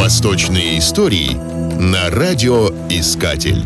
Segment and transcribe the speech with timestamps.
[0.00, 1.34] Восточные истории
[1.78, 3.62] на радиоискатель.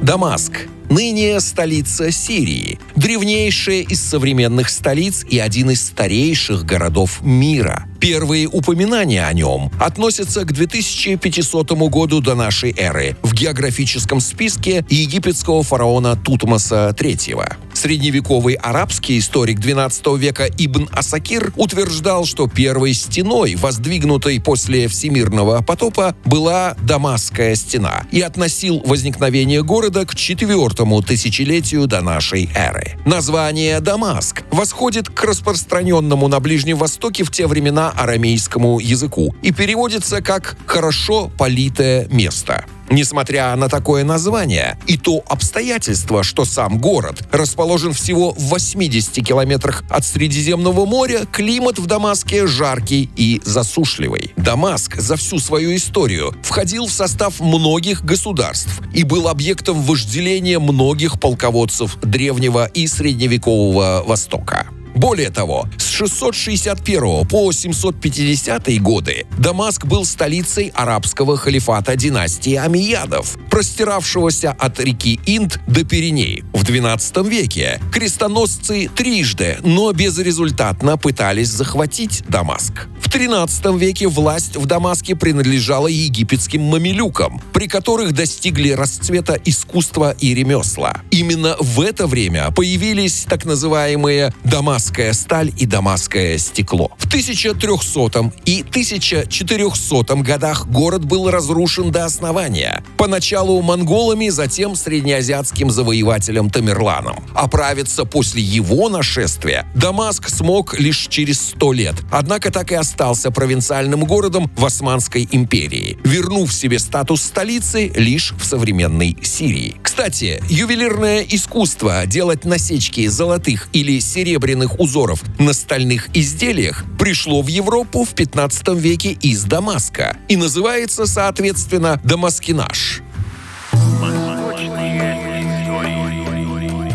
[0.00, 0.66] Дамаск.
[0.88, 7.86] Ныне столица Сирии, древнейшая из современных столиц и один из старейших городов мира.
[8.00, 15.62] Первые упоминания о нем относятся к 2500 году до нашей эры в географическом списке египетского
[15.62, 17.52] фараона Тутмоса III.
[17.80, 26.14] Средневековый арабский историк XII века Ибн Асакир утверждал, что первой стеной, воздвигнутой после всемирного потопа,
[26.26, 32.98] была Дамасская стена и относил возникновение города к четвертому тысячелетию до нашей эры.
[33.06, 40.20] Название «Дамаск» восходит к распространенному на Ближнем Востоке в те времена арамейскому языку и переводится
[40.20, 42.66] как «хорошо политое место».
[42.90, 49.84] Несмотря на такое название и то обстоятельство, что сам город расположен всего в 80 километрах
[49.88, 54.32] от Средиземного моря, климат в Дамаске жаркий и засушливый.
[54.36, 61.20] Дамаск за всю свою историю входил в состав многих государств и был объектом вожделения многих
[61.20, 64.66] полководцев древнего и средневекового Востока.
[64.96, 65.66] Более того,
[66.00, 75.60] 661 по 750 годы Дамаск был столицей арабского халифата династии Амиядов, простиравшегося от реки Инд
[75.66, 76.42] до Пиреней.
[76.54, 82.88] В XII веке крестоносцы трижды, но безрезультатно пытались захватить Дамаск.
[83.10, 91.00] XIII веке власть в Дамаске принадлежала египетским мамилюкам, при которых достигли расцвета искусства и ремесла.
[91.10, 96.92] Именно в это время появились так называемые дамасская сталь и дамасское стекло.
[96.98, 102.84] В 1300 и 1400 годах город был разрушен до основания.
[102.96, 107.16] Поначалу монголами, затем среднеазиатским завоевателем Тамерланом.
[107.34, 114.04] Оправиться после его нашествия Дамаск смог лишь через сто лет, однако так и остался провинциальным
[114.04, 119.76] городом в Османской империи, вернув себе статус столицы лишь в современной Сирии.
[119.82, 128.04] Кстати, ювелирное искусство делать насечки золотых или серебряных узоров на стальных изделиях пришло в Европу
[128.04, 133.00] в 15 веке из Дамаска и называется, соответственно, дамаскинаж.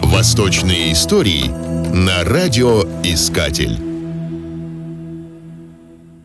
[0.03, 1.47] Восточные истории
[1.95, 3.94] на радиоискатель.